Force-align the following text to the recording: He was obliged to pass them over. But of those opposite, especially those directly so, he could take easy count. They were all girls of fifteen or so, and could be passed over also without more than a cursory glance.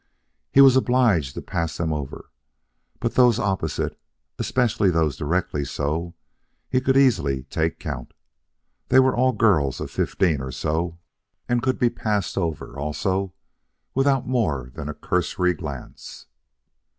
He 0.51 0.61
was 0.61 0.75
obliged 0.75 1.35
to 1.35 1.43
pass 1.43 1.77
them 1.77 1.93
over. 1.93 2.31
But 2.99 3.11
of 3.11 3.15
those 3.17 3.37
opposite, 3.37 3.99
especially 4.39 4.89
those 4.89 5.15
directly 5.15 5.63
so, 5.63 6.15
he 6.71 6.81
could 6.81 6.95
take 6.95 7.05
easy 7.05 7.43
count. 7.77 8.15
They 8.87 8.99
were 8.99 9.15
all 9.15 9.31
girls 9.31 9.79
of 9.79 9.91
fifteen 9.91 10.41
or 10.41 10.51
so, 10.51 10.97
and 11.47 11.61
could 11.61 11.77
be 11.77 11.91
passed 11.91 12.35
over 12.35 12.79
also 12.79 13.35
without 13.93 14.25
more 14.27 14.71
than 14.73 14.89
a 14.89 14.95
cursory 14.95 15.53
glance. 15.53 16.25